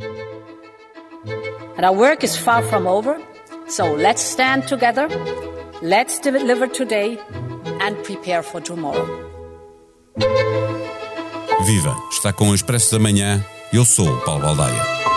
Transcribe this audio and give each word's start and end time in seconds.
And 0.00 1.84
our 1.84 1.94
work 1.94 2.24
is 2.24 2.36
far 2.36 2.62
from 2.62 2.86
over, 2.86 3.20
so 3.68 3.92
let's 3.92 4.22
stand 4.22 4.66
together, 4.66 5.08
let's 5.82 6.18
deliver 6.18 6.66
today 6.66 7.18
and 7.80 7.96
prepare 8.02 8.42
for 8.42 8.60
tomorrow. 8.60 9.06
Viva! 11.64 11.96
Está 12.10 12.32
com 12.32 12.50
o 12.50 12.54
Expresso 12.54 12.92
da 12.92 12.98
Manhã. 12.98 13.44
Eu 13.72 13.84
sou 13.84 14.08
o 14.08 14.20
Paulo 14.22 14.42
Baldaia. 14.42 15.13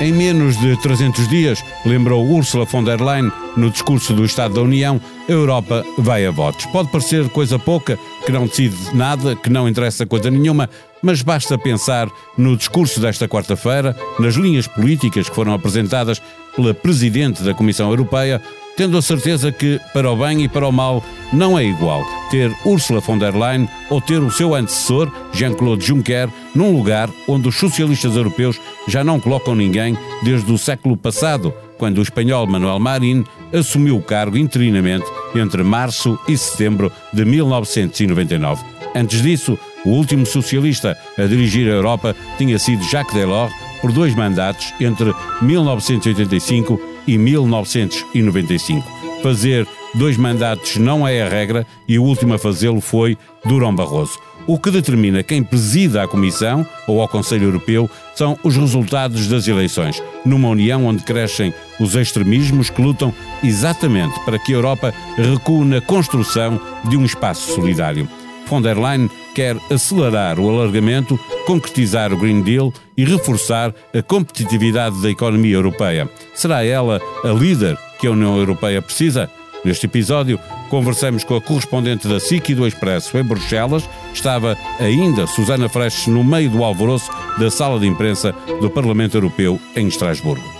Em 0.00 0.14
menos 0.14 0.58
de 0.58 0.78
300 0.78 1.28
dias, 1.28 1.62
lembrou 1.84 2.26
Ursula 2.26 2.64
von 2.64 2.82
der 2.82 3.02
Leyen 3.02 3.30
no 3.54 3.70
discurso 3.70 4.14
do 4.14 4.24
Estado 4.24 4.54
da 4.54 4.62
União, 4.62 4.98
a 5.28 5.30
Europa 5.30 5.84
vai 5.98 6.24
a 6.24 6.30
votos. 6.30 6.64
Pode 6.66 6.90
parecer 6.90 7.28
coisa 7.28 7.58
pouca, 7.58 7.98
que 8.24 8.32
não 8.32 8.46
decide 8.46 8.76
nada, 8.94 9.36
que 9.36 9.50
não 9.50 9.68
interessa 9.68 10.06
coisa 10.06 10.30
nenhuma, 10.30 10.70
mas 11.02 11.20
basta 11.20 11.58
pensar 11.58 12.08
no 12.38 12.56
discurso 12.56 12.98
desta 12.98 13.28
quarta-feira, 13.28 13.94
nas 14.18 14.36
linhas 14.36 14.66
políticas 14.66 15.28
que 15.28 15.34
foram 15.34 15.52
apresentadas 15.52 16.22
pela 16.56 16.72
Presidente 16.72 17.42
da 17.42 17.52
Comissão 17.52 17.90
Europeia, 17.90 18.40
tendo 18.80 18.96
a 18.96 19.02
certeza 19.02 19.52
que, 19.52 19.78
para 19.92 20.10
o 20.10 20.16
bem 20.16 20.42
e 20.42 20.48
para 20.48 20.66
o 20.66 20.72
mal, 20.72 21.04
não 21.34 21.58
é 21.58 21.62
igual 21.62 22.02
ter 22.30 22.50
Ursula 22.64 23.00
von 23.00 23.18
der 23.18 23.36
Leyen 23.36 23.68
ou 23.90 24.00
ter 24.00 24.22
o 24.22 24.30
seu 24.30 24.54
antecessor, 24.54 25.12
Jean-Claude 25.34 25.84
Juncker, 25.84 26.30
num 26.54 26.74
lugar 26.74 27.10
onde 27.28 27.46
os 27.46 27.56
socialistas 27.56 28.16
europeus 28.16 28.58
já 28.88 29.04
não 29.04 29.20
colocam 29.20 29.54
ninguém 29.54 29.98
desde 30.22 30.50
o 30.50 30.56
século 30.56 30.96
passado, 30.96 31.52
quando 31.76 31.98
o 31.98 32.02
espanhol 32.02 32.46
Manuel 32.46 32.78
Marín 32.78 33.22
assumiu 33.52 33.98
o 33.98 34.02
cargo 34.02 34.38
interinamente 34.38 35.04
entre 35.34 35.62
março 35.62 36.18
e 36.26 36.34
setembro 36.38 36.90
de 37.12 37.22
1999. 37.22 38.64
Antes 38.94 39.20
disso, 39.20 39.58
o 39.84 39.90
último 39.90 40.24
socialista 40.24 40.96
a 41.18 41.24
dirigir 41.24 41.68
a 41.68 41.74
Europa 41.74 42.16
tinha 42.38 42.58
sido 42.58 42.82
Jacques 42.84 43.14
Delors 43.14 43.52
por 43.82 43.92
dois 43.92 44.14
mandatos 44.14 44.72
entre 44.80 45.12
1985 45.42 46.89
e 47.10 47.18
1995. 47.18 48.88
Fazer 49.20 49.66
dois 49.94 50.16
mandatos 50.16 50.76
não 50.76 51.06
é 51.06 51.22
a 51.22 51.28
regra 51.28 51.66
e 51.88 51.98
o 51.98 52.04
último 52.04 52.34
a 52.34 52.38
fazê-lo 52.38 52.80
foi 52.80 53.18
Durão 53.44 53.74
Barroso. 53.74 54.16
O 54.46 54.58
que 54.58 54.70
determina 54.70 55.22
quem 55.22 55.42
presida 55.42 56.02
a 56.02 56.08
Comissão 56.08 56.64
ou 56.86 57.02
ao 57.02 57.08
Conselho 57.08 57.48
Europeu 57.48 57.90
são 58.14 58.38
os 58.44 58.56
resultados 58.56 59.26
das 59.26 59.48
eleições, 59.48 60.00
numa 60.24 60.48
União 60.48 60.86
onde 60.86 61.02
crescem 61.02 61.52
os 61.80 61.96
extremismos 61.96 62.70
que 62.70 62.80
lutam 62.80 63.12
exatamente 63.42 64.18
para 64.24 64.38
que 64.38 64.52
a 64.52 64.56
Europa 64.56 64.94
recue 65.16 65.64
na 65.64 65.80
construção 65.80 66.60
de 66.88 66.96
um 66.96 67.04
espaço 67.04 67.52
solidário. 67.54 68.08
Von 68.46 68.62
der 68.62 68.78
Leyen 68.78 69.10
quer 69.40 69.56
acelerar 69.70 70.38
o 70.38 70.50
alargamento, 70.50 71.18
concretizar 71.46 72.12
o 72.12 72.16
Green 72.18 72.42
Deal 72.42 72.70
e 72.94 73.06
reforçar 73.06 73.74
a 73.94 74.02
competitividade 74.02 75.00
da 75.00 75.08
economia 75.08 75.54
europeia. 75.54 76.06
Será 76.34 76.62
ela 76.62 77.00
a 77.24 77.28
líder 77.28 77.74
que 77.98 78.06
a 78.06 78.10
União 78.10 78.36
Europeia 78.36 78.82
precisa? 78.82 79.30
Neste 79.64 79.86
episódio, 79.86 80.38
conversamos 80.68 81.24
com 81.24 81.36
a 81.36 81.40
correspondente 81.40 82.06
da 82.06 82.20
SIC 82.20 82.50
e 82.50 82.54
do 82.54 82.66
Expresso 82.66 83.16
em 83.16 83.24
Bruxelas. 83.24 83.88
Estava 84.12 84.58
ainda 84.78 85.26
Susana 85.26 85.70
Freches 85.70 86.06
no 86.06 86.22
meio 86.22 86.50
do 86.50 86.62
alvoroço 86.62 87.10
da 87.38 87.50
sala 87.50 87.80
de 87.80 87.86
imprensa 87.86 88.34
do 88.60 88.68
Parlamento 88.68 89.16
Europeu 89.16 89.58
em 89.74 89.88
Estrasburgo. 89.88 90.59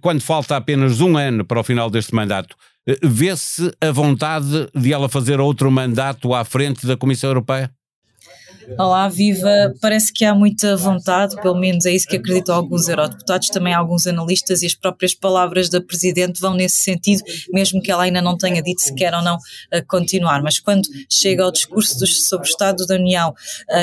quando 0.00 0.20
falta 0.20 0.56
apenas 0.56 1.00
um 1.00 1.16
ano 1.16 1.44
para 1.44 1.60
o 1.60 1.64
final 1.64 1.90
deste 1.90 2.14
mandato, 2.14 2.56
eh, 2.86 2.98
vê-se 3.02 3.70
a 3.80 3.90
vontade 3.92 4.68
de 4.74 4.92
ela 4.92 5.08
fazer 5.08 5.40
outro 5.40 5.70
mandato 5.70 6.34
à 6.34 6.44
frente 6.44 6.86
da 6.86 6.96
Comissão 6.96 7.30
Europeia? 7.30 7.70
Olá, 8.78 9.08
viva! 9.08 9.74
Parece 9.80 10.12
que 10.12 10.24
há 10.24 10.32
muita 10.32 10.76
vontade, 10.76 11.34
pelo 11.42 11.58
menos 11.58 11.86
é 11.86 11.92
isso 11.92 12.06
que 12.06 12.16
acreditam 12.16 12.54
alguns 12.54 12.88
eurodeputados, 12.88 13.48
também 13.48 13.74
alguns 13.74 14.06
analistas, 14.06 14.62
e 14.62 14.66
as 14.66 14.74
próprias 14.74 15.12
palavras 15.12 15.68
da 15.68 15.80
Presidente 15.80 16.40
vão 16.40 16.54
nesse 16.54 16.76
sentido, 16.76 17.22
mesmo 17.52 17.82
que 17.82 17.90
ela 17.90 18.04
ainda 18.04 18.22
não 18.22 18.36
tenha 18.36 18.62
dito 18.62 18.80
se 18.80 18.94
quer 18.94 19.12
ou 19.12 19.22
não 19.22 19.38
continuar. 19.88 20.40
Mas 20.42 20.60
quando 20.60 20.88
chega 21.08 21.42
ao 21.42 21.50
discurso 21.50 22.06
sobre 22.06 22.46
o 22.46 22.50
Estado 22.50 22.86
da 22.86 22.94
União 22.94 23.34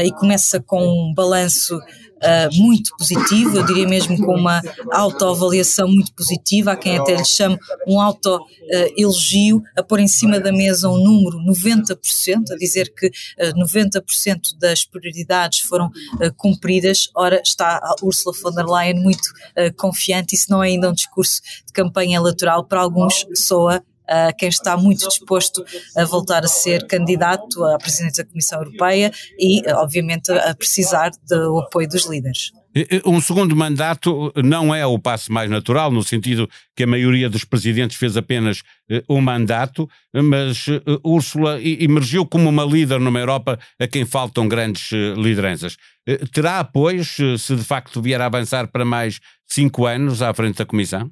e 0.06 0.12
começa 0.12 0.60
com 0.62 0.82
um 0.82 1.14
balanço 1.14 1.78
uh, 2.18 2.56
muito 2.56 2.96
positivo, 2.98 3.58
eu 3.58 3.66
diria 3.66 3.88
mesmo 3.88 4.18
com 4.24 4.36
uma 4.36 4.62
autoavaliação 4.92 5.88
muito 5.88 6.14
positiva, 6.14 6.72
há 6.72 6.76
quem 6.76 6.98
até 6.98 7.16
lhe 7.16 7.26
chame 7.26 7.58
um 7.88 8.00
auto-elogio, 8.00 9.62
a 9.76 9.84
pôr 9.84 10.00
em 10.00 10.08
cima 10.08 10.40
da 10.40 10.52
mesa 10.52 10.90
um 10.90 10.98
número 10.98 11.38
90%, 11.40 12.52
a 12.52 12.56
dizer 12.56 12.94
que 12.94 13.08
uh, 13.08 13.54
90% 13.56 14.58
das 14.60 14.84
prioridades 14.84 15.60
foram 15.62 15.88
uh, 15.88 16.34
cumpridas, 16.36 17.10
ora 17.16 17.42
está 17.44 17.78
a 17.78 17.96
Ursula 18.02 18.36
von 18.42 18.52
der 18.52 18.66
Leyen 18.66 19.00
muito 19.02 19.26
uh, 19.26 19.74
confiante, 19.76 20.36
isso 20.36 20.50
não 20.50 20.64
é 20.64 20.68
ainda 20.68 20.90
um 20.90 20.94
discurso 20.94 21.42
de 21.66 21.74
campanha 21.74 22.18
eleitoral, 22.18 22.64
para 22.66 22.82
alguns 22.82 23.26
soa 23.36 23.84
uh, 24.10 24.36
quem 24.38 24.50
está 24.50 24.78
muito 24.78 25.08
disposto 25.08 25.64
a 25.96 26.06
voltar 26.06 26.44
a 26.44 26.48
ser 26.48 26.86
candidato 26.88 27.64
à 27.64 27.78
presidência 27.78 28.24
da 28.24 28.30
Comissão 28.30 28.60
Europeia 28.60 29.12
e, 29.40 29.62
obviamente, 29.74 30.32
a 30.32 30.56
precisar 30.56 31.12
do 31.30 31.60
apoio 31.60 31.88
dos 31.88 32.06
líderes. 32.06 32.52
Um 33.06 33.20
segundo 33.20 33.56
mandato 33.56 34.32
não 34.44 34.74
é 34.74 34.86
o 34.86 35.00
passo 35.00 35.32
mais 35.32 35.50
natural, 35.50 35.92
no 35.92 36.04
sentido 36.04 36.48
que 36.76 36.84
a 36.84 36.88
maioria 36.88 37.30
dos 37.30 37.44
presidentes 37.44 37.98
fez 37.98 38.16
apenas 38.16 38.60
uh, 38.92 39.02
um 39.10 39.22
mandato, 39.22 39.90
mas 40.14 40.68
uh, 40.68 40.82
Úrsula 41.04 41.60
emergiu 41.62 42.26
como 42.26 42.50
uma 42.50 42.64
líder 42.64 43.00
numa 43.00 43.20
Europa 43.20 43.58
a 43.80 43.88
quem 43.88 44.06
faltam 44.06 44.48
grandes 44.48 44.92
uh, 44.92 45.20
lideranças. 45.20 45.78
terá 46.32 46.60
apoios 46.60 47.18
se 47.40 47.56
de 47.56 47.64
facto 47.64 48.02
vier 48.02 48.22
a 48.22 48.26
avançar 48.26 48.68
para 48.68 48.86
mais 48.86 49.20
cinco 49.48 49.86
anos 49.86 50.22
à 50.22 50.34
frente 50.34 50.58
da 50.58 50.66
Comissão? 50.66 51.12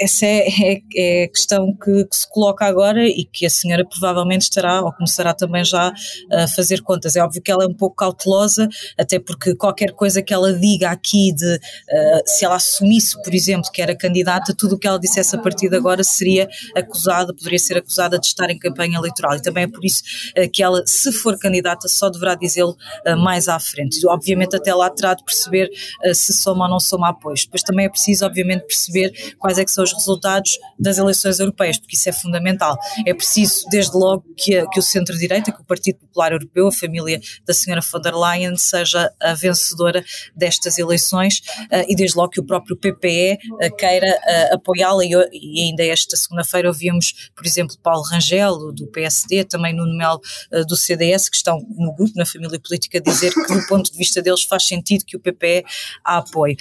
Essa 0.00 0.26
é, 0.26 0.48
é, 0.48 0.82
é 0.96 1.24
a 1.24 1.28
questão 1.28 1.72
que, 1.72 2.04
que, 2.04 2.16
se 2.16 2.28
coloca 2.28 2.64
agora 2.64 3.06
e 3.06 3.24
que 3.24 3.46
a 3.46 3.50
senhora 3.50 3.84
provavelmente 3.84 4.42
estará 4.42 4.82
ou 4.82 4.92
começará 4.92 5.32
também 5.34 5.64
já 5.64 5.92
a 6.32 6.48
fazer 6.48 6.82
contas. 6.82 7.16
É 7.16 7.22
óbvio 7.22 7.42
que 7.42 7.50
ela 7.50 7.64
é 7.64 7.66
um 7.66 7.74
pouco 7.74 7.96
cautelosa, 7.96 8.68
até 8.98 9.18
porque 9.18 9.54
qualquer 9.54 9.92
coisa 9.92 10.22
que 10.22 10.32
ela 10.32 10.52
diga 10.52 10.90
aqui 10.90 11.32
de 11.32 11.54
uh, 11.54 12.22
se 12.24 12.44
ela 12.44 12.56
assumisse, 12.56 13.20
por 13.22 13.34
exemplo, 13.34 13.70
que 13.70 13.80
era 13.80 13.96
candidata, 13.96 14.54
tudo 14.56 14.74
o 14.74 14.78
que 14.78 14.86
ela 14.86 14.98
dissesse 14.98 15.36
a 15.36 15.38
partir 15.38 15.68
de 15.68 15.76
agora 15.76 16.02
seria 16.02 16.48
acusada, 16.74 17.34
poderia 17.34 17.58
ser 17.58 17.78
acusada 17.78 18.18
de 18.18 18.26
estar 18.26 18.50
em 18.50 18.58
campanha 18.58 18.98
eleitoral. 18.98 19.36
E 19.36 19.42
também 19.42 19.64
é 19.64 19.68
por 19.68 19.84
isso 19.84 20.02
uh, 20.36 20.50
que 20.50 20.62
ela, 20.62 20.82
se 20.86 21.12
for 21.12 21.38
candidata, 21.38 21.88
só 21.88 22.10
deverá 22.10 22.34
dizê-lo 22.34 22.76
uh, 23.06 23.16
mais 23.16 23.48
à 23.48 23.58
frente. 23.58 24.04
Obviamente, 24.06 24.56
até 24.56 24.74
lá 24.74 24.90
terá 24.90 25.14
de 25.14 25.24
perceber 25.24 25.70
se 26.12 26.32
soma 26.32 26.64
ou 26.64 26.70
não 26.70 26.80
soma 26.80 27.10
apoios. 27.10 27.44
Depois 27.44 27.62
também 27.62 27.86
é 27.86 27.88
preciso, 27.88 28.24
obviamente, 28.26 28.62
perceber 28.66 29.12
quais 29.38 29.58
é 29.58 29.64
que 29.64 29.70
são 29.70 29.83
os 29.84 29.92
resultados 29.92 30.58
das 30.78 30.98
eleições 30.98 31.38
europeias, 31.38 31.78
porque 31.78 31.96
isso 31.96 32.08
é 32.08 32.12
fundamental. 32.12 32.76
É 33.06 33.14
preciso, 33.14 33.64
desde 33.70 33.96
logo, 33.96 34.24
que, 34.36 34.56
a, 34.56 34.68
que 34.68 34.78
o 34.78 34.82
centro-direita, 34.82 35.52
que 35.52 35.60
o 35.60 35.64
Partido 35.64 35.98
Popular 35.98 36.32
Europeu, 36.32 36.68
a 36.68 36.72
família 36.72 37.20
da 37.46 37.54
senhora 37.54 37.80
von 37.80 38.00
der 38.00 38.14
Leyen, 38.14 38.56
seja 38.56 39.12
a 39.20 39.34
vencedora 39.34 40.04
destas 40.34 40.78
eleições 40.78 41.38
uh, 41.70 41.84
e, 41.88 41.94
desde 41.94 42.16
logo, 42.16 42.30
que 42.30 42.40
o 42.40 42.44
próprio 42.44 42.76
PPE 42.76 43.34
uh, 43.34 43.56
eh, 43.60 43.70
queira 43.70 44.08
uh, 44.08 44.54
apoiá-la. 44.54 45.04
E, 45.04 45.10
e, 45.32 45.68
ainda 45.68 45.84
esta 45.84 46.16
segunda-feira 46.16 46.68
ouvimos, 46.68 47.30
por 47.34 47.46
exemplo, 47.46 47.76
Paulo 47.82 48.02
Rangel, 48.02 48.72
do 48.72 48.86
PSD, 48.88 49.44
também 49.44 49.74
Nuno 49.74 49.96
Melo, 49.96 50.20
do 50.66 50.76
CDS, 50.76 51.28
que 51.28 51.36
estão 51.36 51.58
no 51.76 51.94
grupo, 51.94 52.12
na 52.16 52.26
família 52.26 52.58
política, 52.58 53.00
dizer 53.00 53.32
que, 53.32 53.54
do 53.54 53.66
ponto 53.66 53.90
de 53.90 53.98
vista 53.98 54.22
deles, 54.22 54.42
faz 54.42 54.66
sentido 54.66 55.04
que 55.04 55.16
o 55.16 55.20
PPE 55.20 55.64
a 56.04 56.18
apoie. 56.18 56.56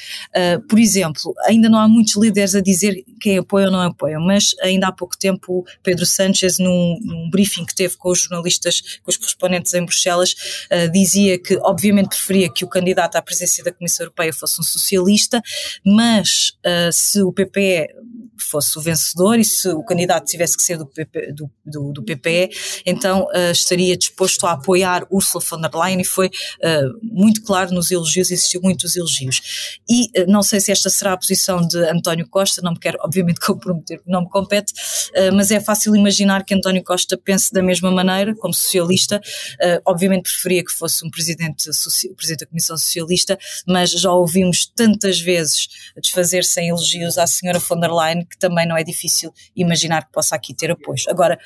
por 0.69 0.79
exemplo, 0.79 1.33
ainda 1.45 1.69
não 1.69 1.79
há 1.79 1.87
muitos 1.87 2.15
líderes 2.15 2.55
a 2.55 2.61
dizer 2.61 3.03
quem 3.19 3.37
apoia 3.37 3.67
ou 3.67 3.71
não 3.71 3.81
apoia, 3.81 4.19
mas 4.19 4.55
ainda 4.61 4.87
há 4.87 4.91
pouco 4.91 5.17
tempo 5.17 5.65
Pedro 5.81 6.05
Sánchez, 6.05 6.57
num, 6.59 6.99
num 7.01 7.29
briefing 7.29 7.65
que 7.65 7.75
teve 7.75 7.97
com 7.97 8.09
os 8.09 8.21
jornalistas, 8.21 8.99
com 9.03 9.09
os 9.09 9.17
correspondentes 9.17 9.73
em 9.73 9.83
Bruxelas, 9.83 10.33
uh, 10.71 10.91
dizia 10.91 11.37
que 11.37 11.57
obviamente 11.57 12.09
preferia 12.09 12.51
que 12.51 12.65
o 12.65 12.67
candidato 12.67 13.15
à 13.15 13.21
presidência 13.21 13.63
da 13.63 13.71
Comissão 13.71 14.05
Europeia 14.05 14.33
fosse 14.33 14.59
um 14.59 14.63
socialista, 14.63 15.41
mas 15.85 16.53
uh, 16.65 16.91
se 16.91 17.21
o 17.21 17.31
PPE 17.31 17.87
fosse 18.37 18.77
o 18.77 18.81
vencedor 18.81 19.39
e 19.39 19.45
se 19.45 19.69
o 19.69 19.83
candidato 19.83 20.25
tivesse 20.25 20.57
que 20.57 20.63
ser 20.63 20.77
do, 20.77 20.85
PP, 20.85 21.31
do, 21.33 21.49
do, 21.65 21.93
do 21.93 22.03
PPE, 22.03 22.49
então 22.85 23.25
uh, 23.25 23.51
estaria 23.51 23.95
disposto 23.95 24.45
a 24.45 24.53
apoiar 24.53 25.05
Ursula 25.09 25.43
von 25.43 25.61
der 25.61 25.71
Leyen 25.73 26.01
e 26.01 26.05
foi 26.05 26.29
muito 27.01 27.43
claro 27.43 27.73
nos 27.73 27.91
elogios, 27.91 28.31
existiu 28.31 28.61
muitos 28.61 28.95
elogios. 28.95 29.79
E 29.89 30.09
não 30.27 30.41
sei 30.43 30.59
se 30.59 30.71
esta 30.71 30.89
será 30.89 31.13
a 31.13 31.17
posição 31.17 31.65
de 31.65 31.77
António 31.89 32.27
Costa, 32.27 32.61
não 32.61 32.73
me 32.73 32.79
quero 32.79 32.97
obviamente 33.03 33.39
comprometer, 33.39 34.01
não 34.05 34.21
me 34.21 34.29
compete, 34.29 34.73
mas 35.33 35.51
é 35.51 35.59
fácil 35.59 35.95
imaginar 35.95 36.43
que 36.43 36.53
António 36.53 36.83
Costa 36.83 37.17
pense 37.17 37.51
da 37.51 37.61
mesma 37.61 37.91
maneira, 37.91 38.35
como 38.35 38.53
socialista, 38.53 39.21
obviamente 39.85 40.23
preferia 40.23 40.63
que 40.63 40.71
fosse 40.71 41.05
um 41.05 41.09
presidente, 41.09 41.69
presidente 42.15 42.39
da 42.39 42.47
Comissão 42.47 42.77
Socialista, 42.77 43.37
mas 43.67 43.91
já 43.91 44.11
ouvimos 44.11 44.65
tantas 44.65 45.19
vezes 45.19 45.67
desfazer-se 46.01 46.61
em 46.61 46.69
elogios 46.69 47.17
à 47.17 47.27
senhora 47.27 47.59
von 47.59 47.79
der 47.79 47.91
Leyen 47.91 48.25
que 48.25 48.37
também 48.37 48.67
não 48.67 48.77
é 48.77 48.83
difícil 48.83 49.33
imaginar 49.55 50.05
que 50.05 50.11
possa 50.11 50.35
aqui 50.35 50.53
ter 50.53 50.71
apoio. 50.71 51.03
Agora, 51.07 51.37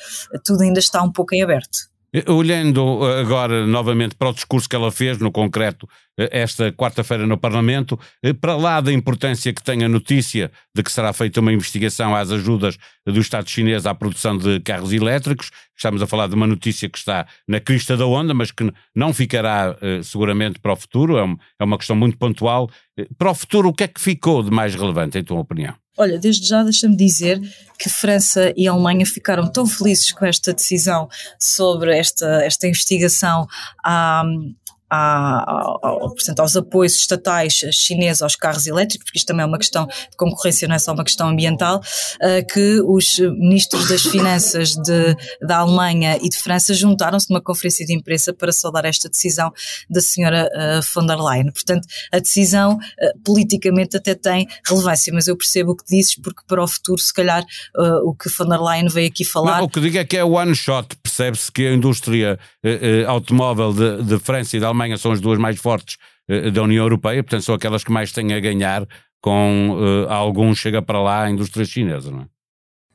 tudo 0.46 0.64
ainda 0.64 0.80
está 0.80 1.02
um 1.02 1.12
pouco 1.12 1.34
em 1.34 1.42
aberto. 1.42 1.90
Olhando 2.26 3.04
agora 3.06 3.68
novamente 3.68 4.16
para 4.16 4.30
o 4.30 4.34
discurso 4.34 4.68
que 4.70 4.76
ela 4.76 4.92
fez, 4.92 5.18
no 5.18 5.30
concreto, 5.30 5.88
esta 6.18 6.72
quarta-feira 6.72 7.28
no 7.28 7.38
Parlamento, 7.38 8.00
para 8.40 8.56
lá 8.56 8.80
da 8.80 8.94
importância 8.94 9.54
que 9.54 9.62
tem 9.62 9.84
a 9.84 9.90
notícia 9.90 10.50
de 10.74 10.82
que 10.82 10.92
será 10.92 11.12
feita 11.12 11.42
uma 11.42 11.52
investigação 11.52 12.16
às 12.16 12.32
ajudas 12.32 12.78
do 13.06 13.20
Estado 13.20 13.50
chinês 13.50 13.86
à 13.86 13.94
produção 13.94 14.38
de 14.38 14.60
carros 14.62 14.94
elétricos, 14.94 15.52
estamos 15.76 16.02
a 16.02 16.08
falar 16.08 16.28
de 16.28 16.36
uma 16.36 16.48
notícia 16.48 16.90
que 16.90 16.98
está 16.98 17.28
na 17.46 17.60
crista 17.60 17.98
da 17.98 18.06
onda, 18.06 18.34
mas 18.34 18.52
que 18.52 18.72
não 18.96 19.14
ficará 19.14 19.78
seguramente 20.02 20.60
para 20.60 20.74
o 20.74 20.78
futuro, 20.78 21.18
é, 21.18 21.36
é 21.60 21.64
uma 21.64 21.78
questão 21.78 21.96
muito 21.96 22.18
pontual. 22.18 22.70
Para 23.18 23.32
o 23.32 23.36
futuro, 23.36 23.70
o 23.70 23.74
que 23.74 23.84
é 23.84 23.88
que 23.88 24.00
ficou 24.00 24.42
de 24.42 24.50
mais 24.50 24.74
relevante, 24.74 25.20
em 25.20 25.24
tua 25.24 25.40
opinião? 25.40 25.76
Olha, 25.98 26.20
desde 26.20 26.48
já 26.48 26.64
deixa-me 26.64 26.96
dizer 26.96 27.42
que 27.78 27.90
França 27.90 28.54
e 28.56 28.68
Alemanha 28.68 29.06
ficaram 29.06 29.48
tão 29.52 29.66
felizes 29.66 30.12
com 30.12 30.26
esta 30.26 30.54
decisão 30.54 31.10
sobre 31.40 31.98
esta, 31.98 32.44
esta 32.44 32.68
investigação 32.68 33.48
à, 33.84 34.24
à, 34.90 35.44
ao, 35.82 36.10
portanto, 36.14 36.40
aos 36.40 36.56
apoios 36.56 36.96
estatais 36.96 37.62
chineses 37.72 38.22
aos 38.22 38.36
carros 38.36 38.68
elétricos, 38.68 39.06
porque 39.06 39.20
isto 39.20 39.28
também 39.28 39.44
é 39.44 39.46
uma 39.46 39.58
questão 39.58 39.86
de 39.86 40.18
concorrência, 40.18 40.68
não 40.68 40.76
é 40.76 40.80
só 40.80 40.94
uma 40.94 41.04
questão 41.04 41.30
ambiental, 41.30 41.80
uh, 41.80 42.46
que 42.52 42.82
os 42.82 43.20
ministros 43.20 43.88
das 43.90 44.04
Finanças 44.04 44.72
de, 44.76 45.16
da 45.42 45.58
Alemanha 45.58 46.18
e 46.22 46.30
de 46.30 46.38
França 46.38 46.74
juntaram-se 46.74 47.30
numa 47.30 47.42
conferência 47.42 47.86
de 47.86 47.94
imprensa 47.94 48.34
para 48.34 48.52
saudar 48.52 48.86
esta 48.86 49.10
decisão 49.10 49.52
da 49.90 50.02
senhora 50.02 50.50
uh, 50.54 50.82
von 50.94 51.06
der 51.06 51.18
Leyen. 51.18 51.52
Portanto, 51.52 51.88
a 52.12 52.20
decisão 52.20 52.76
uh, 52.76 53.20
politicamente 53.24 53.98
até 53.98 54.16
tem 54.16 54.48
relevância, 54.66 55.14
mas 55.14 55.28
eu 55.28 55.38
percebo 55.38 55.72
o 55.72 55.76
que 55.76 55.86
dizes, 55.86 56.16
porque 56.16 56.42
para 56.48 56.64
o 56.64 56.68
futuro, 56.68 57.02
se 57.02 57.14
calhar, 57.14 57.44
o 58.04 58.14
que 58.14 58.30
von 58.30 58.48
der 58.48 58.60
Leyen 58.60 58.88
veio 58.88 59.08
aqui 59.08 59.24
falar. 59.24 59.58
Não, 59.58 59.66
o 59.66 59.70
que 59.70 59.80
digo 59.80 59.98
é 59.98 60.06
que 60.06 60.18
é 60.18 60.24
one 60.24 60.56
shot, 60.56 60.97
percebe-se 61.18 61.52
que 61.52 61.68
a 61.68 61.74
indústria 61.74 62.40
automóvel 63.08 63.74
de, 63.74 64.04
de 64.04 64.20
França 64.20 64.56
e 64.56 64.60
da 64.60 64.68
Alemanha 64.68 64.98
são 64.98 65.12
as 65.12 65.20
duas 65.20 65.40
mais 65.40 65.60
fortes 65.60 65.98
uh, 66.30 66.52
da 66.52 66.62
União 66.64 66.84
Europeia, 66.84 67.24
portanto 67.24 67.44
são 67.44 67.56
aquelas 67.56 67.84
que 67.84 67.92
mais 67.92 68.12
têm 68.12 68.34
a 68.34 68.40
ganhar 68.40 68.86
com 69.20 69.76
algum 70.08 70.54
chega 70.54 70.82
para 70.82 71.02
lá 71.02 71.24
a 71.24 71.30
indústria 71.30 71.66
chinesa, 71.66 72.12
não 72.12 72.22
é? 72.22 72.37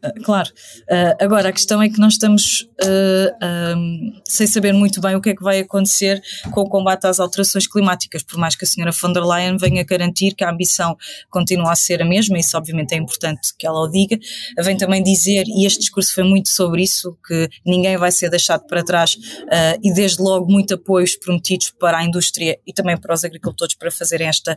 Ah, 0.02 0.12
claro. 0.25 0.50
Uh, 0.90 1.14
agora, 1.20 1.50
a 1.50 1.52
questão 1.52 1.81
é 1.81 1.88
que 1.88 2.00
nós 2.00 2.14
estamos 2.14 2.69
uh, 2.82 3.76
um, 3.76 4.20
sem 4.26 4.49
saber 4.49 4.72
muito 4.72 5.00
bem 5.00 5.14
o 5.14 5.20
que 5.20 5.31
é 5.31 5.37
que 5.37 5.44
vai 5.44 5.60
acontecer 5.60 6.20
com 6.50 6.62
o 6.62 6.69
combate 6.69 7.06
às 7.06 7.20
alterações 7.20 7.69
climáticas, 7.69 8.25
por 8.25 8.37
mais 8.37 8.56
que 8.56 8.64
a 8.64 8.66
senhora 8.66 8.90
von 8.90 9.12
der 9.12 9.22
Leyen 9.22 9.56
venha 9.56 9.84
garantir 9.84 10.34
que 10.34 10.43
a 10.43 10.50
ambição 10.50 10.96
continua 11.31 11.70
a 11.70 11.76
ser 11.76 12.02
a 12.02 12.04
mesma, 12.04 12.37
isso 12.37 12.56
obviamente 12.58 12.94
é 12.94 12.96
importante 12.96 13.52
que 13.56 13.64
ela 13.64 13.78
o 13.78 13.88
diga, 13.88 14.19
vem 14.58 14.76
também 14.76 15.04
dizer, 15.04 15.44
e 15.46 15.64
este 15.64 15.78
discurso 15.78 16.12
foi 16.12 16.25
muito 16.25 16.48
sobre 16.48 16.82
isso, 16.82 17.16
que 17.25 17.48
ninguém 17.64 17.96
vai 17.96 18.10
ser 18.10 18.28
deixado 18.28 18.66
para 18.66 18.82
trás 18.82 19.14
uh, 19.14 19.78
e 19.84 19.94
desde 19.94 20.20
logo 20.20 20.50
muito 20.50 20.75
apoios 20.75 21.14
prometidos 21.14 21.70
para 21.78 21.98
a 21.98 22.05
indústria 22.05 22.58
e 22.66 22.72
também 22.72 22.96
para 22.96 23.14
os 23.14 23.22
agricultores 23.22 23.76
para 23.76 23.90
fazerem 23.90 24.26
esta 24.26 24.56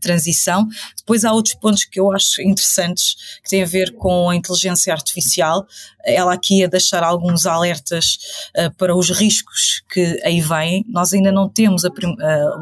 transição. 0.00 0.66
Depois 0.96 1.24
há 1.24 1.32
outros 1.32 1.54
pontos 1.54 1.84
que 1.84 1.98
eu 1.98 2.12
acho 2.12 2.42
interessantes, 2.42 3.14
que 3.42 3.48
têm 3.48 3.62
a 3.62 3.66
ver 3.66 3.94
com 3.94 4.28
a 4.28 4.36
inteligência 4.36 4.73
inteligência 4.74 4.92
artificial, 4.92 5.66
ela 6.04 6.34
aqui 6.34 6.62
a 6.62 6.66
deixar 6.66 7.02
alguns 7.02 7.46
alertas 7.46 8.18
uh, 8.58 8.70
para 8.76 8.94
os 8.94 9.10
riscos 9.10 9.82
que 9.90 10.20
aí 10.22 10.40
vêm. 10.40 10.84
Nós 10.88 11.12
ainda 11.14 11.32
não 11.32 11.48
temos 11.48 11.84
uh, 11.84 11.92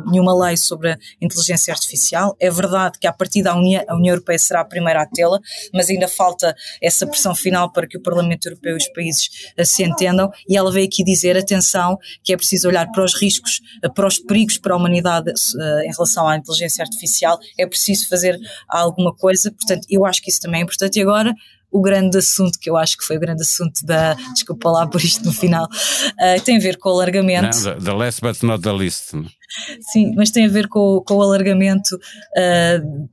nenhuma 0.07 0.47
lei 0.47 0.57
sobre 0.57 0.93
a 0.93 0.99
inteligência 1.21 1.73
artificial. 1.73 2.37
É 2.39 2.51
verdade 2.51 2.99
que 2.99 3.07
a 3.07 3.13
partir 3.13 3.43
da 3.43 3.55
União, 3.57 3.83
a 3.89 3.95
União 3.97 4.13
Europeia 4.13 4.39
será 4.39 4.61
a 4.61 4.65
primeira 4.65 5.03
a 5.03 5.07
tê-la, 5.07 5.41
mas 5.75 5.91
ainda 5.91 6.07
falta 6.07 6.55
essa 6.81 7.07
pressão 7.07 7.35
final 7.35 7.73
para 7.73 7.87
que 7.87 7.97
o 7.97 8.01
Parlamento 8.01 8.47
Europeu 8.47 8.75
e 8.75 8.77
os 8.77 8.89
países 8.89 9.29
uh, 9.59 9.65
se 9.65 9.83
entendam. 9.83 10.31
E 10.49 10.57
ela 10.57 10.71
veio 10.71 10.87
aqui 10.87 11.03
dizer, 11.03 11.37
atenção, 11.37 11.99
que 12.23 12.33
é 12.33 12.37
preciso 12.37 12.69
olhar 12.69 12.87
para 12.93 13.05
os 13.05 13.21
riscos, 13.21 13.61
para 13.95 14.07
os 14.07 14.19
perigos 14.19 14.59
para 14.59 14.75
a 14.75 14.77
humanidade 14.77 15.33
em 15.85 15.91
relação 15.91 16.29
à 16.29 16.37
inteligência 16.37 16.83
artificial. 16.83 17.39
É 17.59 17.67
preciso 17.67 18.09
fazer 18.09 18.39
alguma 18.69 19.15
coisa. 19.15 19.51
Portanto, 19.51 19.87
eu 19.91 20.05
acho 20.05 20.23
que 20.23 20.31
isso 20.31 20.41
também 20.41 20.61
é 20.61 20.65
importante. 20.65 20.99
E 20.99 21.03
agora, 21.03 21.35
o 21.73 21.81
grande 21.81 22.19
assunto, 22.19 22.59
que 22.59 22.69
eu 22.69 22.77
acho 22.77 22.99
que 22.99 23.05
foi 23.05 23.17
o 23.17 23.21
grande 23.21 23.43
assunto 23.43 23.85
da. 23.85 24.15
Desculpa 24.35 24.71
lá 24.71 24.87
por 24.87 25.03
isto 25.03 25.25
no 25.25 25.33
final, 25.33 25.65
uh, 25.65 26.41
tem 26.45 26.59
a 26.59 26.61
ver 26.61 26.77
com 26.77 26.91
o 26.91 26.93
alargamento. 26.93 27.57
Não, 27.65 27.79
the 27.79 27.93
last 27.93 28.21
but 28.21 28.43
not 28.43 28.63
the 28.63 28.73
least. 28.73 29.13
Sim, 29.93 30.15
mas 30.17 30.31
tem 30.31 30.47
a 30.47 30.49
ver 30.49 30.69
com, 30.69 31.03
com 31.07 31.15
o 31.15 31.23
alargamento 31.23 31.97
uh, 31.97 33.09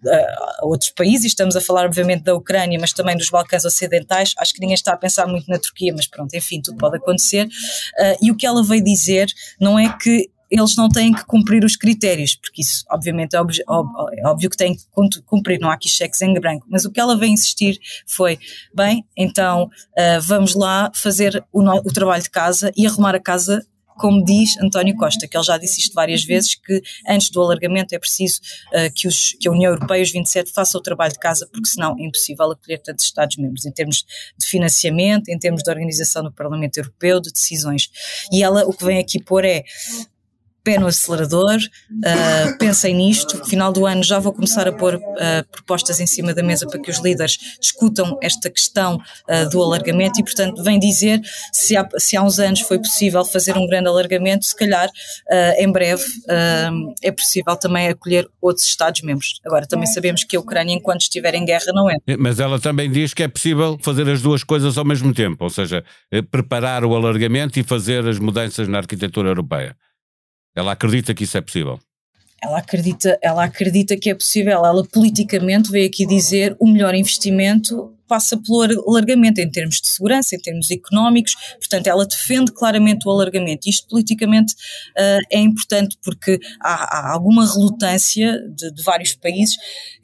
a 0.61 0.65
outros 0.65 0.89
países. 0.91 1.27
Estamos 1.27 1.55
a 1.55 1.61
falar, 1.61 1.85
obviamente, 1.85 2.23
da 2.23 2.35
Ucrânia, 2.35 2.77
mas 2.79 2.93
também 2.93 3.15
dos 3.17 3.29
Balcãs 3.29 3.65
Ocidentais. 3.65 4.33
Acho 4.37 4.53
que 4.53 4.61
ninguém 4.61 4.75
está 4.75 4.93
a 4.93 4.97
pensar 4.97 5.27
muito 5.27 5.49
na 5.49 5.57
Turquia, 5.57 5.93
mas 5.95 6.07
pronto, 6.07 6.33
enfim, 6.35 6.61
tudo 6.61 6.77
pode 6.77 6.97
acontecer. 6.97 7.45
Uh, 7.45 8.17
e 8.21 8.31
o 8.31 8.35
que 8.35 8.45
ela 8.45 8.63
veio 8.63 8.83
dizer 8.83 9.27
não 9.59 9.77
é 9.77 9.89
que 10.01 10.29
eles 10.49 10.75
não 10.75 10.89
têm 10.89 11.13
que 11.13 11.25
cumprir 11.25 11.63
os 11.63 11.75
critérios, 11.75 12.35
porque 12.35 12.61
isso, 12.61 12.83
obviamente, 12.89 13.35
é 13.35 13.41
óbvio, 13.41 13.63
é 14.13 14.27
óbvio 14.27 14.49
que 14.49 14.57
têm 14.57 14.75
que 14.75 14.83
cumprir, 15.25 15.59
não 15.59 15.69
há 15.69 15.73
aqui 15.73 15.87
cheques 15.87 16.21
em 16.21 16.33
branco. 16.33 16.65
Mas 16.69 16.85
o 16.85 16.91
que 16.91 16.99
ela 16.99 17.17
veio 17.17 17.31
insistir 17.31 17.79
foi: 18.07 18.39
bem, 18.73 19.05
então 19.15 19.65
uh, 19.65 20.21
vamos 20.21 20.55
lá 20.55 20.91
fazer 20.93 21.43
o, 21.51 21.61
o 21.61 21.93
trabalho 21.93 22.23
de 22.23 22.29
casa 22.29 22.71
e 22.75 22.87
arrumar 22.87 23.15
a 23.15 23.19
casa 23.19 23.65
como 23.99 24.23
diz 24.23 24.57
António 24.57 24.95
Costa, 24.95 25.27
que 25.27 25.37
ele 25.37 25.43
já 25.43 25.57
disse 25.57 25.81
isto 25.81 25.93
várias 25.93 26.23
vezes, 26.23 26.55
que 26.55 26.81
antes 27.07 27.29
do 27.29 27.41
alargamento 27.41 27.93
é 27.93 27.99
preciso 27.99 28.39
uh, 28.73 28.91
que, 28.95 29.07
os, 29.07 29.33
que, 29.33 29.47
a 29.47 29.51
União 29.51 29.73
Europeia, 29.73 30.01
os 30.01 30.09
27, 30.09 30.51
façam 30.51 30.79
o 30.79 30.81
trabalho 30.81 31.11
de 31.11 31.19
casa, 31.19 31.47
porque 31.51 31.67
senão 31.67 31.95
é 31.99 32.03
impossível 32.03 32.49
acolher 32.49 32.79
tantos 32.79 33.05
Estados-membros, 33.05 33.65
em 33.65 33.71
termos 33.71 34.05
de 34.37 34.47
financiamento, 34.47 35.27
em 35.27 35.37
termos 35.37 35.61
de 35.61 35.69
organização 35.69 36.23
do 36.23 36.31
Parlamento 36.31 36.77
Europeu, 36.77 37.19
de 37.19 37.31
decisões. 37.31 37.89
E 38.31 38.41
ela 38.41 38.63
o 38.65 38.73
que 38.73 38.85
vem 38.85 38.99
aqui 38.99 39.21
pôr 39.21 39.43
é 39.43 39.65
pé 40.63 40.77
no 40.77 40.87
acelerador, 40.87 41.57
uh, 41.57 42.57
pensem 42.57 42.95
nisto, 42.95 43.43
final 43.45 43.71
do 43.71 43.85
ano 43.85 44.03
já 44.03 44.19
vou 44.19 44.33
começar 44.33 44.67
a 44.67 44.71
pôr 44.71 44.95
uh, 44.95 44.99
propostas 45.51 45.99
em 45.99 46.07
cima 46.07 46.33
da 46.33 46.43
mesa 46.43 46.67
para 46.67 46.79
que 46.79 46.91
os 46.91 46.99
líderes 46.99 47.37
discutam 47.59 48.17
esta 48.21 48.49
questão 48.49 48.95
uh, 48.95 49.49
do 49.49 49.61
alargamento 49.61 50.19
e, 50.19 50.23
portanto, 50.23 50.63
vem 50.63 50.79
dizer 50.79 51.21
se 51.51 51.75
há, 51.75 51.87
se 51.97 52.17
há 52.17 52.21
uns 52.21 52.39
anos 52.39 52.61
foi 52.61 52.79
possível 52.79 53.23
fazer 53.25 53.57
um 53.57 53.67
grande 53.67 53.87
alargamento, 53.87 54.45
se 54.45 54.55
calhar 54.55 54.89
em 55.57 55.71
breve 55.71 56.03
é 57.01 57.11
possível 57.11 57.55
também 57.55 57.87
acolher 57.87 58.27
outros 58.41 58.65
Estados-membros. 58.65 59.39
Agora, 59.45 59.65
também 59.67 59.87
sabemos 59.87 60.23
que 60.23 60.35
a 60.35 60.39
Ucrânia, 60.39 60.73
enquanto 60.73 61.01
estiver 61.01 61.35
em 61.35 61.45
guerra, 61.45 61.71
não 61.73 61.89
é. 61.89 61.95
Mas 62.17 62.39
ela 62.39 62.59
também 62.59 62.89
diz 62.89 63.13
que 63.13 63.23
é 63.23 63.27
possível 63.27 63.77
fazer 63.81 64.07
as 64.09 64.21
duas 64.21 64.43
coisas 64.43 64.77
ao 64.77 64.85
mesmo 64.85 65.13
tempo, 65.13 65.43
ou 65.43 65.49
seja, 65.49 65.83
eh, 66.11 66.21
preparar 66.21 66.85
o 66.85 66.95
alargamento 66.95 67.59
e 67.59 67.63
fazer 67.63 68.07
as 68.07 68.19
mudanças 68.19 68.67
na 68.67 68.77
arquitetura 68.77 69.29
europeia. 69.29 69.75
Ela 70.59 70.73
acredita 70.73 71.13
que 71.13 71.23
isso 71.23 71.37
é 71.37 71.41
possível. 71.41 71.79
Ela 72.41 72.59
acredita, 72.59 73.19
ela 73.21 73.43
acredita 73.43 73.97
que 73.97 74.09
é 74.09 74.15
possível. 74.15 74.51
Ela 74.51 74.85
politicamente 74.85 75.71
veio 75.71 75.87
aqui 75.87 76.05
dizer 76.05 76.55
o 76.59 76.67
melhor 76.67 76.95
investimento 76.95 77.93
passa 78.09 78.35
pelo 78.35 78.63
alargamento 78.89 79.39
em 79.39 79.49
termos 79.49 79.79
de 79.79 79.87
segurança, 79.87 80.35
em 80.35 80.39
termos 80.39 80.69
económicos, 80.71 81.35
portanto, 81.59 81.87
ela 81.87 82.05
defende 82.05 82.51
claramente 82.51 83.07
o 83.07 83.11
alargamento. 83.11 83.69
Isto 83.69 83.87
politicamente 83.87 84.53
uh, 84.53 85.19
é 85.31 85.39
importante 85.39 85.97
porque 86.03 86.39
há, 86.59 86.73
há 86.97 87.13
alguma 87.13 87.45
relutância 87.45 88.39
de, 88.49 88.73
de, 88.73 88.83
vários 88.83 89.13
países 89.13 89.55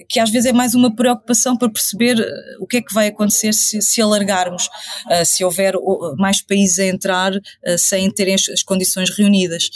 que 0.07 0.19
às 0.19 0.29
vezes 0.29 0.49
é 0.49 0.53
mais 0.53 0.75
uma 0.75 0.95
preocupação 0.95 1.57
para 1.57 1.69
perceber 1.69 2.19
uh, 2.19 2.63
o 2.63 2.67
que 2.67 2.77
é 2.77 2.81
que 2.81 2.93
vai 2.93 3.07
acontecer 3.07 3.53
se, 3.53 3.81
se 3.81 4.01
alargarmos, 4.01 4.67
uh, 5.07 5.25
se 5.25 5.43
houver 5.43 5.73
mais 6.17 6.41
países 6.41 6.77
a 6.79 6.85
entrar 6.85 7.31
sem 7.77 8.09
terem 8.11 8.35
as, 8.35 8.47
as, 8.49 8.63
condições 8.63 9.09
reunidas. 9.09 9.69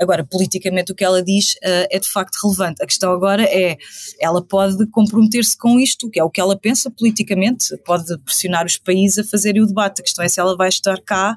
Agora, 0.00 0.24
politicamente, 0.24 0.90
o 0.90 0.94
que 0.94 1.04
ela 1.04 1.22
diz 1.22 1.54
é 1.62 1.98
de 1.98 2.08
facto 2.08 2.36
relevante. 2.42 2.82
A 2.82 2.86
questão 2.86 3.12
agora 3.12 3.44
é, 3.44 3.76
ela 4.20 4.42
pode 4.42 4.86
comprometer-se 4.88 5.56
com 5.56 5.78
isto, 5.78 6.10
que 6.10 6.18
é 6.18 6.24
o 6.24 6.30
que 6.30 6.40
ela 6.40 6.58
pensa 6.58 6.90
politicamente, 6.90 7.75
pode 7.76 8.16
pressionar 8.18 8.66
os 8.66 8.76
países 8.76 9.18
a 9.18 9.24
fazerem 9.24 9.62
o 9.62 9.66
debate. 9.66 10.00
A 10.00 10.04
questão 10.04 10.24
é 10.24 10.28
se 10.28 10.40
ela 10.40 10.56
vai 10.56 10.68
estar 10.68 11.00
cá 11.00 11.36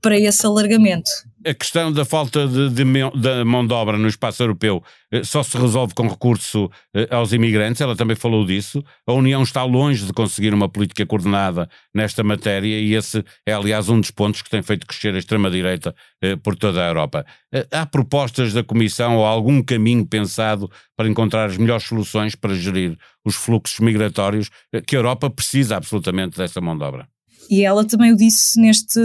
para 0.00 0.18
esse 0.18 0.44
alargamento. 0.44 1.10
A 1.46 1.52
questão 1.52 1.92
da 1.92 2.06
falta 2.06 2.48
de, 2.48 2.70
de, 2.70 2.84
de, 2.84 3.44
mão 3.44 3.66
de 3.66 3.74
obra 3.74 3.98
no 3.98 4.08
espaço 4.08 4.42
europeu 4.42 4.82
eh, 5.12 5.22
só 5.22 5.42
se 5.42 5.58
resolve 5.58 5.92
com 5.92 6.08
recurso 6.08 6.70
eh, 6.94 7.06
aos 7.10 7.34
imigrantes, 7.34 7.82
ela 7.82 7.94
também 7.94 8.16
falou 8.16 8.46
disso. 8.46 8.82
A 9.06 9.12
União 9.12 9.42
está 9.42 9.62
longe 9.62 10.06
de 10.06 10.12
conseguir 10.14 10.54
uma 10.54 10.70
política 10.70 11.04
coordenada 11.04 11.68
nesta 11.94 12.24
matéria 12.24 12.80
e 12.80 12.94
esse 12.94 13.22
é, 13.44 13.52
aliás, 13.52 13.90
um 13.90 14.00
dos 14.00 14.10
pontos 14.10 14.40
que 14.40 14.48
tem 14.48 14.62
feito 14.62 14.86
crescer 14.86 15.14
a 15.14 15.18
extrema-direita 15.18 15.94
eh, 16.22 16.34
por 16.36 16.56
toda 16.56 16.82
a 16.82 16.88
Europa. 16.88 17.26
Há 17.70 17.84
propostas 17.84 18.54
da 18.54 18.64
Comissão 18.64 19.16
ou 19.18 19.26
algum 19.26 19.62
caminho 19.62 20.06
pensado 20.06 20.70
para 20.96 21.08
encontrar 21.08 21.44
as 21.44 21.58
melhores 21.58 21.84
soluções 21.84 22.34
para 22.34 22.54
gerir 22.54 22.96
os 23.22 23.34
fluxos 23.34 23.80
migratórios 23.80 24.50
que 24.86 24.96
a 24.96 24.98
Europa 24.98 25.28
precisa 25.28 25.76
absolutamente 25.76 26.38
dessa 26.38 26.60
mão 26.60 26.76
de 26.76 26.84
obra? 26.84 27.13
E 27.50 27.64
ela 27.64 27.84
também 27.84 28.12
o 28.12 28.16
disse 28.16 28.58
neste, 28.58 29.00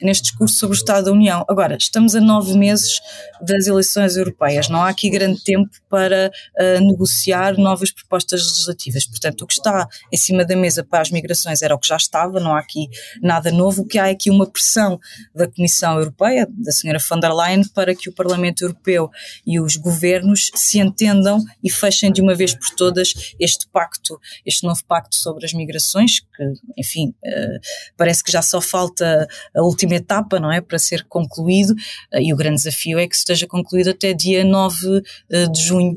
neste 0.00 0.24
discurso 0.24 0.56
sobre 0.56 0.76
o 0.76 0.78
Estado 0.78 1.06
da 1.06 1.12
União. 1.12 1.44
Agora, 1.48 1.76
estamos 1.76 2.14
a 2.14 2.20
nove 2.20 2.56
meses 2.56 3.00
das 3.40 3.66
eleições 3.66 4.16
europeias, 4.16 4.68
não 4.68 4.82
há 4.82 4.88
aqui 4.88 5.08
grande 5.08 5.42
tempo 5.42 5.70
para 5.88 6.30
uh, 6.58 6.80
negociar 6.80 7.56
novas 7.56 7.90
propostas 7.90 8.42
legislativas. 8.42 9.06
Portanto, 9.06 9.42
o 9.42 9.46
que 9.46 9.54
está 9.54 9.88
em 10.12 10.16
cima 10.16 10.44
da 10.44 10.54
mesa 10.54 10.84
para 10.84 11.00
as 11.00 11.10
migrações 11.10 11.62
era 11.62 11.74
o 11.74 11.78
que 11.78 11.88
já 11.88 11.96
estava, 11.96 12.38
não 12.38 12.54
há 12.54 12.60
aqui 12.60 12.88
nada 13.22 13.50
novo. 13.50 13.82
O 13.82 13.86
que 13.86 13.98
há 13.98 14.08
é 14.08 14.12
aqui 14.12 14.30
uma 14.30 14.46
pressão 14.46 14.98
da 15.34 15.50
Comissão 15.50 15.98
Europeia, 15.98 16.46
da 16.50 16.72
senhora 16.72 16.98
von 16.98 17.18
der 17.18 17.32
Leyen, 17.32 17.64
para 17.74 17.94
que 17.94 18.08
o 18.08 18.12
Parlamento 18.12 18.62
Europeu 18.62 19.10
e 19.46 19.58
os 19.58 19.76
governos 19.76 20.50
se 20.54 20.78
entendam 20.78 21.42
e 21.62 21.70
fechem 21.70 22.12
de 22.12 22.20
uma 22.20 22.34
vez 22.34 22.54
por 22.54 22.68
todas 22.76 23.34
este 23.38 23.66
pacto, 23.68 24.20
este 24.44 24.64
novo 24.64 24.84
pacto 24.86 25.16
sobre 25.16 25.44
as 25.44 25.52
migrações, 25.52 26.20
que, 26.40 26.80
enfim. 26.80 27.08
Uh, 27.24 27.60
parece 27.96 28.24
que 28.24 28.32
já 28.32 28.42
só 28.42 28.60
falta 28.60 29.26
a 29.54 29.62
última 29.62 29.94
etapa, 29.94 30.40
não 30.40 30.50
é, 30.50 30.60
para 30.60 30.78
ser 30.78 31.04
concluído, 31.08 31.74
eh, 32.12 32.22
e 32.22 32.32
o 32.32 32.36
grande 32.36 32.56
desafio 32.56 32.98
é 32.98 33.06
que 33.06 33.14
esteja 33.14 33.46
concluído 33.46 33.90
até 33.90 34.12
dia 34.12 34.44
9 34.44 35.02
eh, 35.30 35.46
de 35.48 35.60
junho. 35.62 35.96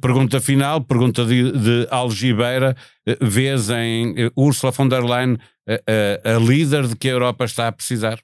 Pergunta 0.00 0.40
final, 0.40 0.80
pergunta 0.80 1.24
de, 1.24 1.52
de 1.52 1.86
Algibeira, 1.90 2.76
eh, 3.06 3.16
vês 3.20 3.70
em 3.70 4.30
Ursula 4.36 4.72
von 4.72 4.88
der 4.88 5.02
Leyen 5.02 5.38
a, 5.66 6.32
a, 6.32 6.36
a 6.36 6.38
líder 6.38 6.88
de 6.88 6.96
que 6.96 7.08
a 7.08 7.12
Europa 7.12 7.44
está 7.44 7.68
a 7.68 7.72
precisar? 7.72 8.18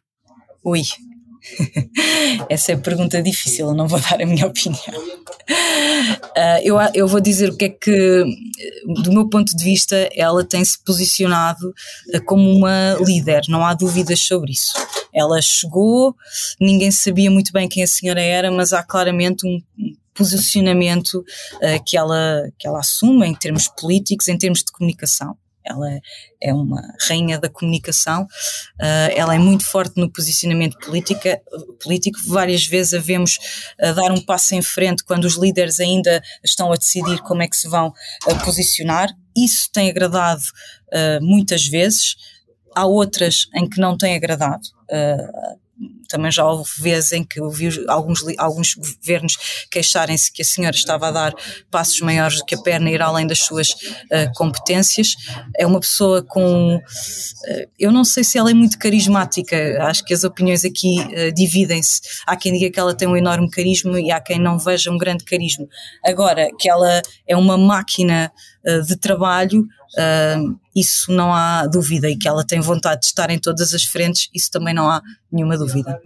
Ui, 0.64 0.82
Essa 2.48 2.72
é 2.72 2.74
a 2.74 2.78
pergunta 2.78 3.22
difícil, 3.22 3.68
eu 3.68 3.74
não 3.74 3.88
vou 3.88 4.00
dar 4.00 4.20
a 4.20 4.26
minha 4.26 4.46
opinião. 4.46 4.80
Uh, 6.36 6.60
eu, 6.62 6.76
eu 6.94 7.08
vou 7.08 7.20
dizer 7.20 7.50
o 7.50 7.56
que 7.56 7.64
é 7.66 7.68
que, 7.68 8.24
do 9.02 9.12
meu 9.12 9.28
ponto 9.28 9.54
de 9.56 9.64
vista, 9.64 10.08
ela 10.14 10.44
tem 10.44 10.64
se 10.64 10.82
posicionado 10.84 11.68
uh, 12.14 12.24
como 12.24 12.50
uma 12.50 12.96
líder, 13.00 13.42
não 13.48 13.64
há 13.64 13.74
dúvidas 13.74 14.20
sobre 14.20 14.52
isso. 14.52 14.72
Ela 15.12 15.40
chegou, 15.42 16.14
ninguém 16.60 16.90
sabia 16.90 17.30
muito 17.30 17.52
bem 17.52 17.68
quem 17.68 17.82
a 17.82 17.86
senhora 17.86 18.20
era, 18.20 18.50
mas 18.50 18.72
há 18.72 18.82
claramente 18.82 19.46
um 19.46 19.60
posicionamento 20.14 21.14
uh, 21.14 21.84
que, 21.84 21.96
ela, 21.96 22.48
que 22.58 22.66
ela 22.66 22.80
assume 22.80 23.26
em 23.26 23.34
termos 23.34 23.68
políticos, 23.68 24.28
em 24.28 24.38
termos 24.38 24.60
de 24.60 24.72
comunicação 24.72 25.36
ela 25.64 26.00
é 26.42 26.52
uma 26.52 26.82
rainha 27.08 27.38
da 27.38 27.48
comunicação, 27.48 28.22
uh, 28.24 29.10
ela 29.14 29.34
é 29.34 29.38
muito 29.38 29.64
forte 29.64 30.00
no 30.00 30.10
posicionamento 30.10 30.78
política, 30.78 31.40
político. 31.82 32.18
Várias 32.26 32.66
vezes 32.66 32.94
a 32.94 32.98
vemos 32.98 33.38
uh, 33.80 33.94
dar 33.94 34.10
um 34.10 34.20
passo 34.20 34.54
em 34.54 34.62
frente 34.62 35.04
quando 35.04 35.24
os 35.24 35.36
líderes 35.36 35.80
ainda 35.80 36.22
estão 36.42 36.72
a 36.72 36.76
decidir 36.76 37.20
como 37.22 37.42
é 37.42 37.48
que 37.48 37.56
se 37.56 37.68
vão 37.68 37.88
uh, 37.88 38.44
posicionar. 38.44 39.10
Isso 39.36 39.70
tem 39.72 39.88
agradado 39.88 40.42
muitas 41.22 41.68
vezes, 41.68 42.16
há 42.74 42.84
outras 42.84 43.46
em 43.54 43.68
que 43.68 43.80
não 43.80 43.96
tem 43.96 44.16
agradado 44.16 44.62
também 46.10 46.30
já 46.30 46.44
houve 46.44 46.68
vezes 46.78 47.12
em 47.12 47.24
que 47.24 47.40
ouvi 47.40 47.68
alguns, 47.88 48.20
alguns 48.36 48.74
governos 48.74 49.66
queixarem-se 49.70 50.32
que 50.32 50.42
a 50.42 50.44
senhora 50.44 50.74
estava 50.74 51.08
a 51.08 51.10
dar 51.12 51.34
passos 51.70 52.00
maiores 52.00 52.38
do 52.38 52.44
que 52.44 52.56
a 52.56 52.58
perna 52.58 52.90
ir 52.90 53.00
além 53.00 53.26
das 53.26 53.38
suas 53.38 53.70
uh, 53.70 54.32
competências. 54.34 55.14
É 55.56 55.66
uma 55.66 55.78
pessoa 55.78 56.22
com. 56.22 56.76
Uh, 56.76 57.70
eu 57.78 57.92
não 57.92 58.04
sei 58.04 58.24
se 58.24 58.36
ela 58.36 58.50
é 58.50 58.54
muito 58.54 58.78
carismática, 58.78 59.56
acho 59.84 60.04
que 60.04 60.12
as 60.12 60.24
opiniões 60.24 60.64
aqui 60.64 60.98
uh, 61.00 61.32
dividem-se. 61.32 62.00
Há 62.26 62.36
quem 62.36 62.52
diga 62.52 62.70
que 62.70 62.80
ela 62.80 62.94
tem 62.94 63.06
um 63.06 63.16
enorme 63.16 63.48
carisma 63.48 64.00
e 64.00 64.10
há 64.10 64.20
quem 64.20 64.38
não 64.40 64.58
veja 64.58 64.90
um 64.90 64.98
grande 64.98 65.24
carisma. 65.24 65.66
Agora, 66.04 66.48
que 66.58 66.68
ela 66.68 67.00
é 67.26 67.36
uma 67.36 67.56
máquina 67.56 68.32
de 68.86 68.94
trabalho, 68.96 69.66
Uh, 69.96 70.56
isso 70.74 71.12
não 71.12 71.34
há 71.34 71.66
dúvida 71.66 72.08
e 72.08 72.16
que 72.16 72.28
ela 72.28 72.44
tem 72.44 72.60
vontade 72.60 73.00
de 73.00 73.06
estar 73.06 73.30
em 73.30 73.38
todas 73.38 73.74
as 73.74 73.84
frentes, 73.84 74.28
isso 74.34 74.50
também 74.50 74.72
não 74.72 74.88
há 74.88 75.02
nenhuma 75.30 75.58
dúvida. 75.58 76.00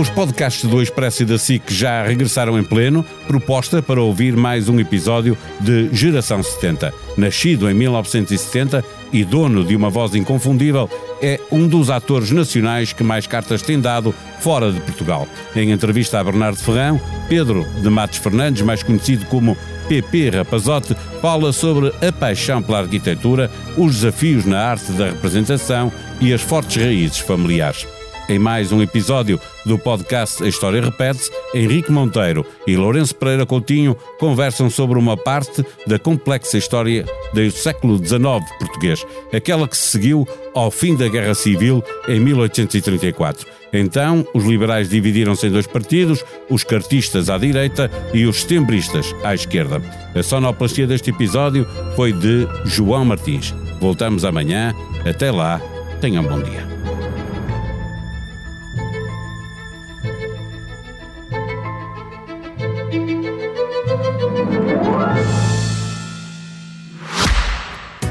Os 0.00 0.08
podcasts 0.08 0.70
do 0.70 0.80
Expresso 0.80 1.24
e 1.24 1.26
da 1.26 1.36
SIC 1.36 1.72
já 1.72 2.04
regressaram 2.04 2.58
em 2.58 2.62
pleno, 2.62 3.04
proposta 3.26 3.82
para 3.82 4.00
ouvir 4.00 4.36
mais 4.36 4.68
um 4.68 4.78
episódio 4.78 5.36
de 5.60 5.90
Geração 5.92 6.42
70. 6.42 6.94
Nascido 7.16 7.68
em 7.68 7.74
1970 7.74 8.84
e 9.12 9.24
dono 9.24 9.64
de 9.64 9.74
uma 9.74 9.90
voz 9.90 10.14
inconfundível, 10.14 10.88
é 11.22 11.40
um 11.50 11.66
dos 11.66 11.90
atores 11.90 12.30
nacionais 12.30 12.92
que 12.92 13.02
mais 13.02 13.26
cartas 13.26 13.62
tem 13.62 13.80
dado 13.80 14.14
fora 14.40 14.72
de 14.72 14.80
Portugal. 14.80 15.28
Em 15.54 15.70
entrevista 15.70 16.18
a 16.18 16.24
Bernardo 16.24 16.58
Ferrão, 16.58 17.00
Pedro 17.28 17.66
de 17.80 17.90
Matos 17.90 18.18
Fernandes, 18.18 18.62
mais 18.62 18.82
conhecido 18.82 19.26
como 19.26 19.56
PP 19.88 20.30
Rapazote, 20.30 20.96
fala 21.20 21.52
sobre 21.52 21.92
a 22.06 22.12
paixão 22.12 22.62
pela 22.62 22.80
arquitetura, 22.80 23.50
os 23.76 23.96
desafios 23.96 24.44
na 24.44 24.60
arte 24.60 24.92
da 24.92 25.06
representação 25.06 25.92
e 26.20 26.32
as 26.32 26.40
fortes 26.40 26.82
raízes 26.82 27.18
familiares. 27.18 27.86
Em 28.28 28.38
mais 28.38 28.70
um 28.70 28.80
episódio 28.80 29.40
do 29.66 29.76
podcast 29.76 30.44
A 30.44 30.46
História 30.46 30.80
Repete-se, 30.80 31.32
Henrique 31.52 31.90
Monteiro 31.90 32.46
e 32.64 32.76
Lourenço 32.76 33.12
Pereira 33.16 33.44
Coutinho 33.44 33.96
conversam 34.20 34.70
sobre 34.70 34.96
uma 34.96 35.16
parte 35.16 35.64
da 35.84 35.98
complexa 35.98 36.56
história 36.56 37.04
do 37.34 37.50
século 37.50 37.98
XIX 37.98 38.40
português, 38.80 39.06
aquela 39.32 39.68
que 39.68 39.76
se 39.76 39.90
seguiu 39.90 40.26
ao 40.54 40.70
fim 40.70 40.96
da 40.96 41.08
Guerra 41.08 41.34
Civil 41.34 41.84
em 42.08 42.18
1834. 42.18 43.46
Então, 43.72 44.26
os 44.34 44.44
liberais 44.44 44.88
dividiram-se 44.88 45.46
em 45.46 45.50
dois 45.50 45.66
partidos, 45.66 46.24
os 46.48 46.64
cartistas 46.64 47.30
à 47.30 47.38
direita 47.38 47.90
e 48.12 48.24
os 48.26 48.40
setembristas 48.40 49.14
à 49.22 49.34
esquerda. 49.34 49.80
A 50.14 50.22
sonoplastia 50.22 50.86
deste 50.86 51.10
episódio 51.10 51.66
foi 51.94 52.12
de 52.12 52.48
João 52.64 53.04
Martins. 53.04 53.54
Voltamos 53.80 54.24
amanhã. 54.24 54.74
Até 55.08 55.30
lá, 55.30 55.60
tenham 56.00 56.24
um 56.24 56.26
bom 56.26 56.42
dia. 56.42 56.79